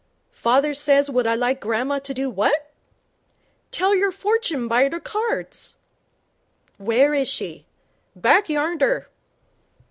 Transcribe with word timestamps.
'Father 0.31 0.73
says 0.73 1.11
would 1.11 1.27
I 1.27 1.35
like 1.35 1.59
grandma 1.59 1.99
to 1.99 2.11
do 2.11 2.27
what?' 2.27 2.71
'Tell 3.69 3.93
yer 3.93 4.09
forch'n 4.09 4.67
by 4.67 4.89
ther 4.89 4.99
cards.' 4.99 5.75
'Where 6.79 7.13
is 7.13 7.27
she?' 7.27 7.67
'Backyarnder.' 8.19 9.05